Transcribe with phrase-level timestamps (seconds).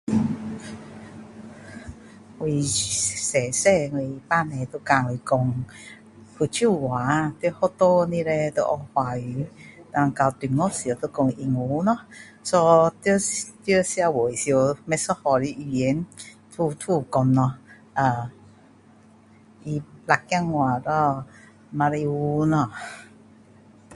[0.01, 0.01] 我
[2.61, 3.97] 小小我
[4.31, 5.53] 父母就教我说
[6.33, 9.45] 福州话在学校里叻就学华语
[9.91, 11.95] 然后到中学时就说英文咯
[12.43, 13.19] so 在
[13.83, 16.03] 社会时不一样的语言
[16.57, 17.55] 都都会说咯
[17.93, 18.31] 呃
[19.63, 19.71] 他
[20.07, 21.23] 辣子话咯
[21.69, 22.71] 马来文咯